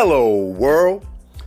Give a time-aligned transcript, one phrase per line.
[0.00, 1.04] Hello, world.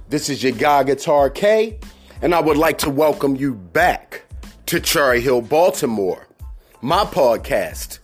[0.09, 1.79] This is your guy, Guitar K,
[2.21, 4.25] and I would like to welcome you back
[4.65, 6.27] to Cherry Hill, Baltimore,
[6.81, 7.99] my podcast.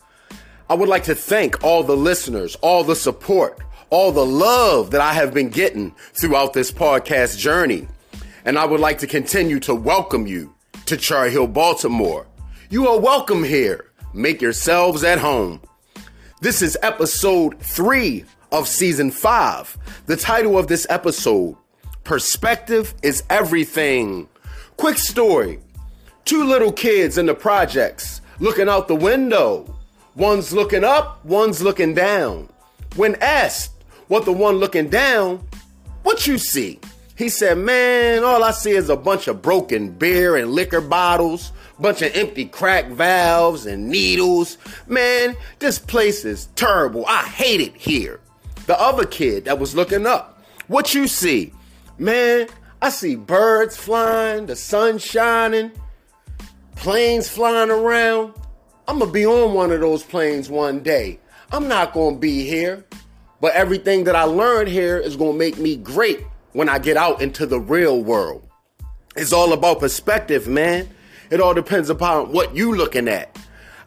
[0.70, 3.60] I would like to thank all the listeners, all the support,
[3.90, 7.86] all the love that I have been getting throughout this podcast journey.
[8.46, 10.56] And I would like to continue to welcome you
[10.86, 12.26] to Cherry Hill, Baltimore.
[12.70, 13.92] You are welcome here.
[14.14, 15.60] Make yourselves at home.
[16.40, 19.78] This is episode three of season five.
[20.06, 21.56] The title of this episode
[22.04, 24.28] Perspective is Everything.
[24.78, 25.60] Quick story
[26.26, 29.74] two little kids in the projects looking out the window.
[30.16, 32.50] One's looking up, one's looking down.
[32.96, 33.72] When asked
[34.08, 35.48] what the one looking down,
[36.04, 36.80] what you see?
[37.16, 41.52] He said, Man, all I see is a bunch of broken beer and liquor bottles,
[41.80, 44.58] bunch of empty crack valves and needles.
[44.88, 47.06] Man, this place is terrible.
[47.08, 48.20] I hate it here.
[48.68, 51.54] The other kid that was looking up, what you see?
[51.98, 52.48] Man,
[52.82, 55.72] I see birds flying, the sun shining,
[56.76, 58.34] planes flying around.
[58.88, 61.20] I'm gonna be on one of those planes one day.
[61.52, 62.86] I'm not gonna be here,
[63.40, 67.22] but everything that I learned here is gonna make me great when I get out
[67.22, 68.48] into the real world.
[69.16, 70.90] It's all about perspective, man.
[71.32, 73.36] It all depends upon what you looking at.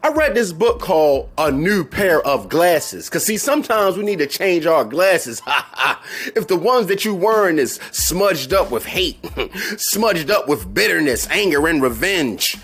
[0.03, 3.07] I read this book called A New Pair of Glasses.
[3.07, 5.43] Cause see, sometimes we need to change our glasses.
[6.35, 9.23] if the ones that you're wearing is smudged up with hate,
[9.77, 12.57] smudged up with bitterness, anger, and revenge,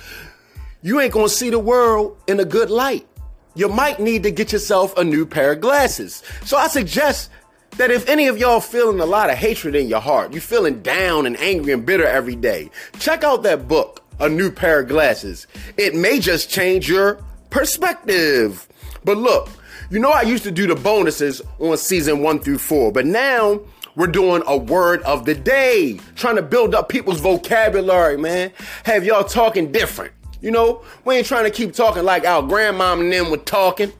[0.81, 3.07] you ain't gonna see the world in a good light.
[3.53, 6.23] You might need to get yourself a new pair of glasses.
[6.43, 7.29] So I suggest
[7.77, 10.81] that if any of y'all feeling a lot of hatred in your heart, you feeling
[10.81, 14.87] down and angry and bitter every day, check out that book, A New Pair of
[14.87, 15.45] Glasses.
[15.77, 18.67] It may just change your perspective.
[19.03, 19.49] But look,
[19.89, 23.61] you know, I used to do the bonuses on season one through four, but now
[23.95, 28.51] we're doing a word of the day, trying to build up people's vocabulary, man.
[28.83, 30.13] Have y'all talking different.
[30.39, 33.91] You know, we ain't trying to keep talking like our grandmom and them were talking.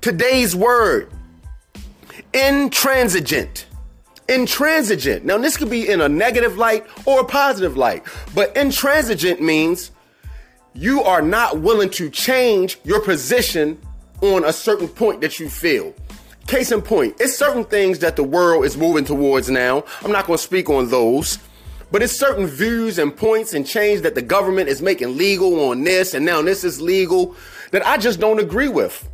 [0.00, 1.12] Today's word,
[2.32, 3.66] intransigent.
[4.28, 5.24] Intransigent.
[5.24, 8.02] Now, this could be in a negative light or a positive light,
[8.34, 9.90] but intransigent means
[10.74, 13.80] you are not willing to change your position
[14.22, 15.94] on a certain point that you feel.
[16.46, 19.84] Case in point, it's certain things that the world is moving towards now.
[20.02, 21.38] I'm not going to speak on those,
[21.92, 25.84] but it's certain views and points and change that the government is making legal on
[25.84, 27.34] this and now this is legal
[27.72, 29.08] that I just don't agree with.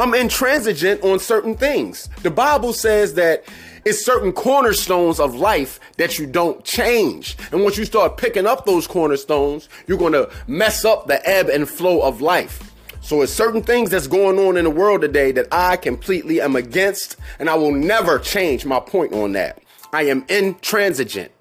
[0.00, 2.08] I'm intransigent on certain things.
[2.22, 3.44] The Bible says that
[3.84, 7.36] it's certain cornerstones of life that you don't change.
[7.50, 11.48] And once you start picking up those cornerstones, you're going to mess up the ebb
[11.48, 12.72] and flow of life.
[13.00, 16.54] So it's certain things that's going on in the world today that I completely am
[16.54, 19.60] against, and I will never change my point on that.
[19.92, 21.32] I am intransigent.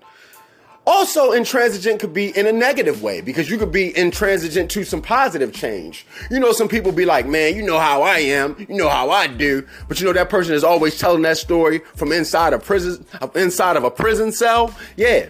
[0.88, 5.02] Also, intransigent could be in a negative way because you could be intransigent to some
[5.02, 6.08] positive change.
[6.31, 9.12] You know, some people be like, man, you know how I am, you know how
[9.12, 12.59] I do, but you know that person is always telling that story from inside a
[12.59, 13.06] prison,
[13.36, 14.75] inside of a prison cell.
[14.97, 15.28] Yeah,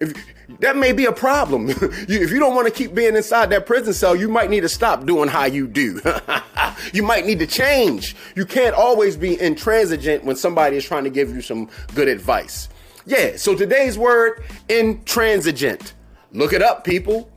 [0.00, 0.14] if
[0.60, 1.68] that may be a problem.
[1.70, 4.68] if you don't want to keep being inside that prison cell, you might need to
[4.68, 6.00] stop doing how you do.
[6.92, 8.16] you might need to change.
[8.34, 12.68] You can't always be intransigent when somebody is trying to give you some good advice.
[13.08, 15.94] Yeah, so today's word, intransigent.
[16.32, 17.30] Look it up, people.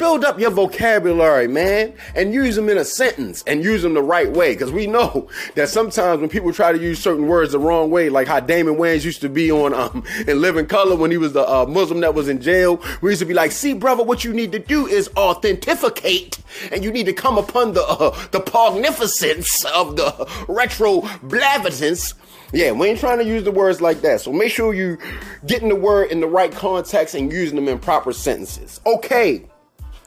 [0.00, 4.02] Build up your vocabulary, man, and use them in a sentence and use them the
[4.02, 4.54] right way.
[4.54, 8.08] Because we know that sometimes when people try to use certain words the wrong way,
[8.08, 11.34] like how Damon Wayans used to be on um, in Living Color when he was
[11.34, 14.24] the uh, Muslim that was in jail, we used to be like, "See, brother, what
[14.24, 16.38] you need to do is authenticate,
[16.72, 22.14] and you need to come upon the uh, the magnificence of the retro blavitance
[22.52, 24.22] yeah, we ain't trying to use the words like that.
[24.22, 24.98] So make sure you
[25.46, 28.80] getting the word in the right context and using them in proper sentences.
[28.86, 29.49] Okay.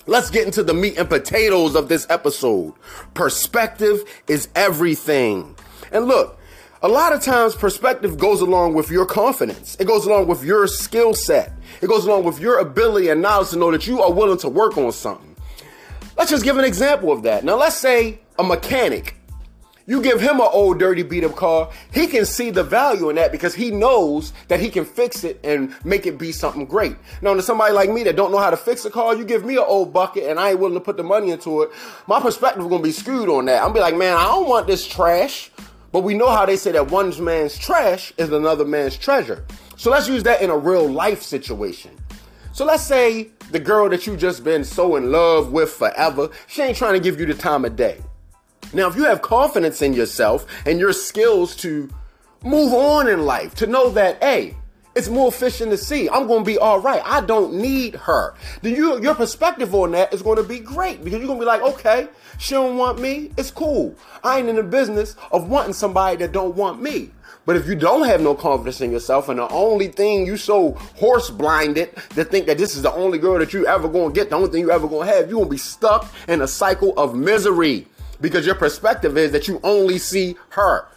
[0.06, 2.74] Let's get into the meat and potatoes of this episode.
[3.13, 5.56] Perspective is everything.
[5.94, 6.38] And look,
[6.81, 9.77] a lot of times perspective goes along with your confidence.
[9.80, 11.54] It goes along with your skill set.
[11.81, 14.50] It goes along with your ability and knowledge to know that you are willing to
[14.50, 15.38] work on something.
[16.18, 17.45] Let's just give an example of that.
[17.45, 19.16] Now, let's say a mechanic
[19.85, 23.15] you give him an old dirty beat up car, he can see the value in
[23.18, 26.95] that because he knows that he can fix it and make it be something great.
[27.21, 29.44] Now, to somebody like me that don't know how to fix a car, you give
[29.44, 31.71] me an old bucket and I ain't willing to put the money into it,
[32.07, 33.63] my perspective is gonna be skewed on that.
[33.63, 35.51] I'm be like, man, I don't want this trash.
[35.91, 39.45] But we know how they say that one man's trash is another man's treasure.
[39.77, 41.91] So let's use that in a real life situation.
[42.51, 46.63] So let's say the girl that you just been so in love with forever, she
[46.63, 48.00] ain't trying to give you the time of day.
[48.74, 51.90] Now, if you have confidence in yourself and your skills to
[52.44, 54.56] move on in life, to know that, hey,
[54.96, 56.10] it's more fish in the sea.
[56.10, 57.02] I'm going to be all right.
[57.04, 58.36] I don't need her.
[58.62, 61.44] Then you, your perspective on that is going to be great because you're going to
[61.44, 63.31] be like, okay, she don't want me.
[63.38, 63.96] It's cool.
[64.24, 67.12] I ain't in the business of wanting somebody that don't want me.
[67.46, 70.72] But if you don't have no confidence in yourself and the only thing you so
[70.96, 74.30] horse blinded to think that this is the only girl that you ever gonna get,
[74.30, 77.16] the only thing you ever gonna have, you're gonna be stuck in a cycle of
[77.16, 77.86] misery
[78.24, 80.88] because your perspective is that you only see her.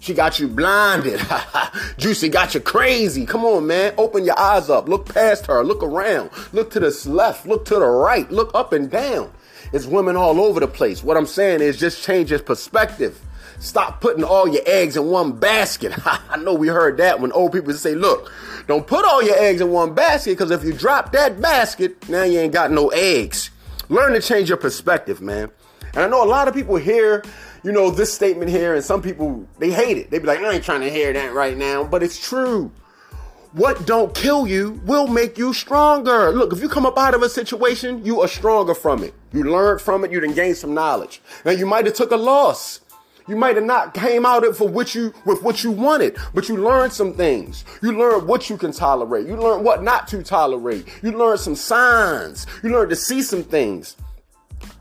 [0.00, 1.18] She got you blinded.
[1.96, 3.24] Juicy got you crazy.
[3.24, 3.94] Come on, man.
[3.96, 4.86] Open your eyes up.
[4.86, 5.64] Look past her.
[5.64, 6.28] Look around.
[6.52, 7.46] Look to the left.
[7.46, 8.30] Look to the right.
[8.30, 9.32] Look up and down.
[9.72, 11.02] It's women all over the place.
[11.02, 13.18] What I'm saying is just change his perspective.
[13.60, 15.94] Stop putting all your eggs in one basket.
[16.06, 18.30] I know we heard that when old people say, look,
[18.66, 22.24] don't put all your eggs in one basket because if you drop that basket, now
[22.24, 23.50] you ain't got no eggs.
[23.88, 25.50] Learn to change your perspective, man.
[25.94, 27.22] And I know a lot of people hear,
[27.62, 30.10] you know, this statement here, and some people, they hate it.
[30.10, 32.72] They be like, I ain't trying to hear that right now, but it's true.
[33.52, 36.32] What don't kill you will make you stronger.
[36.32, 39.14] Look, if you come up out of a situation, you are stronger from it.
[39.32, 41.22] You learned from it, you didn't gain some knowledge.
[41.44, 42.80] Now you might have took a loss.
[43.28, 46.48] You might have not came out it for what you with what you wanted, but
[46.48, 47.64] you learned some things.
[47.80, 49.26] You learned what you can tolerate.
[49.26, 50.86] You learned what not to tolerate.
[51.02, 52.46] You learned some signs.
[52.62, 53.96] You learned to see some things.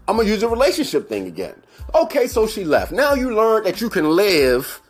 [0.07, 1.55] I'm gonna use a relationship thing again.
[1.95, 2.91] Okay, so she left.
[2.91, 4.81] Now you learned that you can live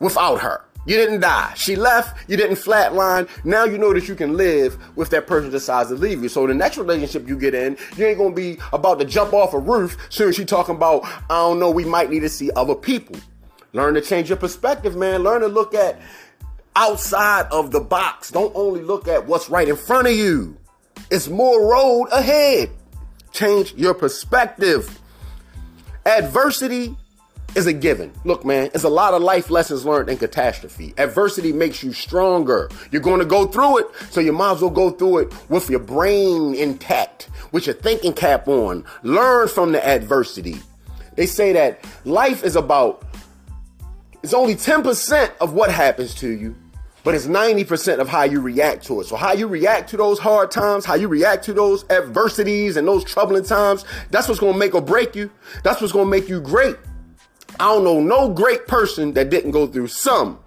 [0.00, 0.64] without her.
[0.86, 1.52] You didn't die.
[1.54, 2.30] She left.
[2.30, 3.28] You didn't flatline.
[3.44, 6.30] Now you know that you can live with that person decides to leave you.
[6.30, 9.52] So the next relationship you get in, you ain't gonna be about to jump off
[9.52, 12.50] a roof soon as she talking about, I don't know, we might need to see
[12.56, 13.16] other people.
[13.74, 15.22] Learn to change your perspective, man.
[15.22, 16.00] Learn to look at
[16.74, 18.30] outside of the box.
[18.30, 20.56] Don't only look at what's right in front of you.
[21.10, 22.70] It's more road ahead.
[23.32, 24.98] Change your perspective.
[26.06, 26.96] Adversity
[27.54, 28.12] is a given.
[28.24, 30.94] Look, man, it's a lot of life lessons learned in catastrophe.
[30.98, 32.70] Adversity makes you stronger.
[32.90, 35.68] You're going to go through it, so you might as well go through it with
[35.70, 38.84] your brain intact, with your thinking cap on.
[39.02, 40.56] Learn from the adversity.
[41.16, 43.04] They say that life is about,
[44.22, 46.54] it's only 10% of what happens to you,
[47.08, 49.06] but it's 90% of how you react to it.
[49.06, 52.86] So, how you react to those hard times, how you react to those adversities and
[52.86, 55.30] those troubling times, that's what's going to make or break you.
[55.64, 56.76] That's what's going to make you great.
[57.58, 60.38] I don't know no great person that didn't go through some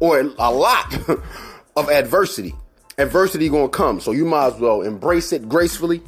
[0.00, 0.92] or a lot
[1.76, 2.52] of adversity.
[2.98, 6.02] Adversity gonna come, so you might as well embrace it gracefully.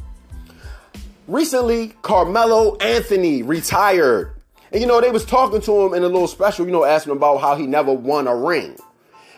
[1.28, 4.34] Recently, Carmelo Anthony retired.
[4.72, 7.12] And you know, they was talking to him in a little special, you know, asking
[7.12, 8.76] about how he never won a ring.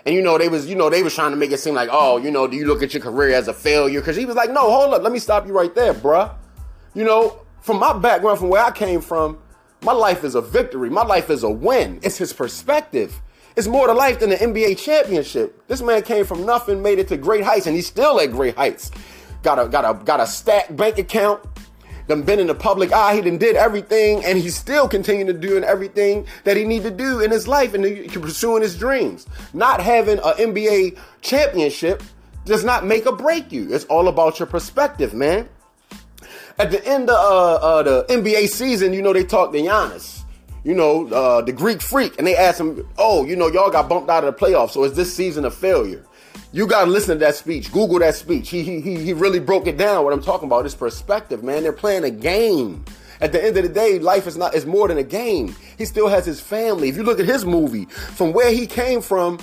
[0.05, 1.89] And you know, they was, you know, they was trying to make it seem like,
[1.93, 4.01] oh, you know, do you look at your career as a failure?
[4.01, 6.35] Because he was like, no, hold up, let me stop you right there, bruh.
[6.95, 9.39] You know, from my background, from where I came from,
[9.83, 10.91] my life is a victory.
[10.91, 12.01] My life is a win.
[12.03, 13.21] It's his perspective.
[13.57, 15.67] It's more to life than the NBA championship.
[15.69, 18.57] This man came from nothing, made it to great heights, and he's still at great
[18.57, 18.91] heights.
[19.43, 21.45] Got a got a got a stacked bank account.
[22.09, 23.15] Done been in the public eye.
[23.15, 26.91] He done did everything, and he's still continuing to doing everything that he need to
[26.91, 29.27] do in his life and he, pursuing his dreams.
[29.55, 32.03] Not having an NBA championship
[32.45, 33.73] does not make or break you.
[33.73, 35.49] It's all about your perspective, man.
[36.59, 40.23] At the end of uh, uh, the NBA season, you know, they talked to Giannis,
[40.65, 43.89] you know, uh, the Greek freak, and they asked him, oh, you know, y'all got
[43.89, 46.05] bumped out of the playoffs, so is this season a failure?
[46.55, 47.73] You got to listen to that speech.
[47.73, 48.51] Google that speech.
[48.51, 50.05] He, he, he really broke it down.
[50.05, 51.63] What I'm talking about is perspective, man.
[51.63, 52.85] They're playing a game.
[53.23, 55.57] At the end of the day, life is not is more than a game.
[55.79, 56.89] He still has his family.
[56.91, 59.39] If you look at his movie, from where he came from,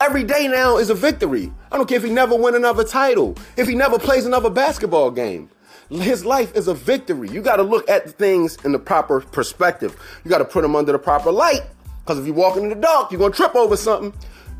[0.00, 1.52] every day now is a victory.
[1.70, 5.10] I don't care if he never win another title, if he never plays another basketball
[5.10, 5.50] game.
[5.90, 7.28] His life is a victory.
[7.30, 9.96] You got to look at things in the proper perspective.
[10.24, 11.62] You got to put them under the proper light.
[12.00, 14.12] Because if you're walking in the dark, you're going to trip over something.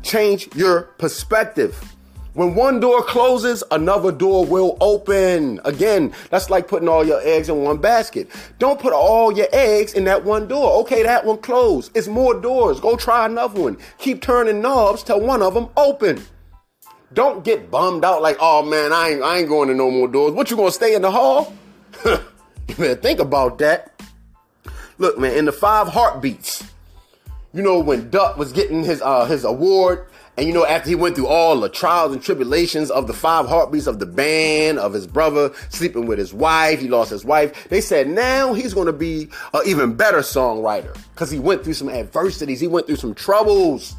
[0.03, 1.95] Change your perspective.
[2.33, 5.59] When one door closes, another door will open.
[5.65, 8.29] Again, that's like putting all your eggs in one basket.
[8.59, 10.79] Don't put all your eggs in that one door.
[10.81, 11.91] Okay, that one closed.
[11.95, 12.79] It's more doors.
[12.79, 13.77] Go try another one.
[13.97, 16.23] Keep turning knobs till one of them open.
[17.11, 20.07] Don't get bummed out like, oh man, I ain't, I ain't going to no more
[20.07, 20.31] doors.
[20.31, 21.53] What you gonna stay in the hall?
[22.05, 23.99] you better think about that.
[24.99, 26.63] Look, man, in the five heartbeats,
[27.53, 30.05] you know when Duck was getting his uh, his award,
[30.37, 33.47] and you know after he went through all the trials and tribulations of the five
[33.47, 37.67] heartbeats of the band, of his brother sleeping with his wife, he lost his wife.
[37.69, 41.89] They said now he's gonna be an even better songwriter because he went through some
[41.89, 43.95] adversities, he went through some troubles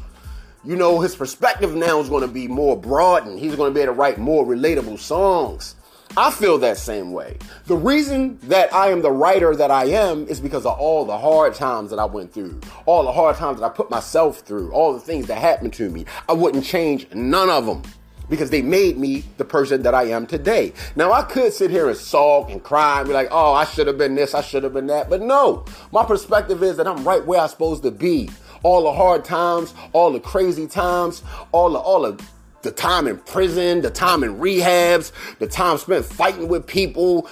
[0.63, 3.39] you know, his perspective now is going to be more broadened.
[3.39, 5.75] He's going to be able to write more relatable songs.
[6.17, 7.37] I feel that same way.
[7.67, 11.17] The reason that I am the writer that I am is because of all the
[11.17, 14.71] hard times that I went through, all the hard times that I put myself through,
[14.73, 16.05] all the things that happened to me.
[16.27, 17.83] I wouldn't change none of them
[18.29, 20.73] because they made me the person that I am today.
[20.97, 23.87] Now, I could sit here and sulk and cry and be like, oh, I should
[23.87, 25.09] have been this, I should have been that.
[25.09, 28.29] But no, my perspective is that I'm right where I'm supposed to be.
[28.63, 32.23] All the hard times, all the crazy times, all the, all the,
[32.63, 37.29] the time in prison, the time in rehabs, the time spent fighting with people,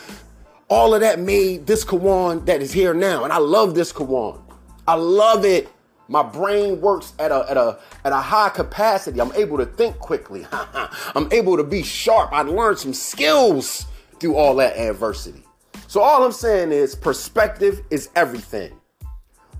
[0.69, 3.23] all of that made this Kawan that is here now.
[3.23, 4.41] And I love this Kawan.
[4.87, 5.69] I love it.
[6.07, 9.21] My brain works at a, at a, at a high capacity.
[9.21, 10.47] I'm able to think quickly.
[10.51, 12.31] I'm able to be sharp.
[12.31, 13.85] I learned some skills
[14.19, 15.43] through all that adversity.
[15.87, 18.78] So all I'm saying is perspective is everything.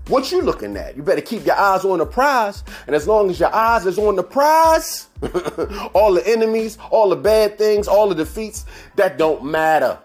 [0.08, 0.96] What you looking at?
[0.96, 2.64] You better keep your eyes on the prize.
[2.86, 5.08] And as long as your eyes is on the prize,
[5.92, 8.66] all the enemies, all the bad things, all the defeats,
[8.96, 9.98] that don't matter.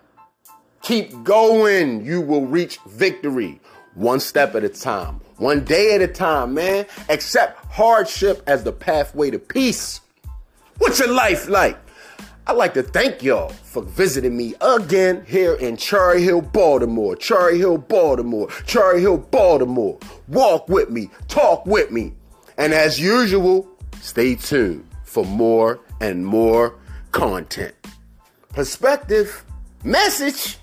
[0.82, 2.06] Keep going.
[2.06, 3.60] You will reach victory
[3.96, 6.86] one step at a time, one day at a time, man.
[7.10, 10.02] Accept hardship as the pathway to peace.
[10.78, 11.78] What's your life like?
[12.48, 17.16] I'd like to thank y'all for visiting me again here in Cherry Hill, Baltimore.
[17.16, 18.50] Cherry Hill, Baltimore.
[18.68, 19.98] Cherry Hill, Baltimore.
[20.28, 22.14] Walk with me, talk with me.
[22.60, 23.68] And as usual,
[24.00, 26.78] stay tuned for more and more
[27.12, 27.74] content.
[28.50, 29.44] Perspective,
[29.84, 30.60] message.